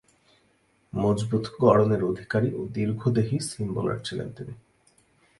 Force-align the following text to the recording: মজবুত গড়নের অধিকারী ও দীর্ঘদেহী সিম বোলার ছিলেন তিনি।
মজবুত 0.93 1.45
গড়নের 1.61 2.01
অধিকারী 2.03 2.49
ও 2.53 2.61
দীর্ঘদেহী 2.73 3.37
সিম 3.39 3.67
বোলার 3.73 3.99
ছিলেন 4.03 4.29
তিনি। 4.37 4.53